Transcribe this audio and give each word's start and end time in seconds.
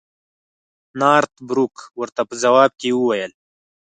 نارت 0.99 1.33
بروک 1.49 1.75
ورته 1.99 2.21
په 2.29 2.35
ځواب 2.43 2.71
کې 2.81 2.89
وویل. 2.93 3.31